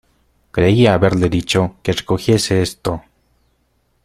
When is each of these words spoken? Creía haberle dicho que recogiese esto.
Creía 0.49 0.95
haberle 0.95 1.29
dicho 1.29 1.75
que 1.83 1.93
recogiese 1.93 2.63
esto. 2.63 3.03